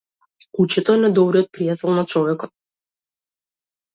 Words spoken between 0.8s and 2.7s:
е најдобриот пријател на човекот.